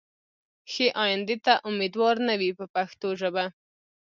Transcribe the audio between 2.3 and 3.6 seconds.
وي په پښتو ژبه.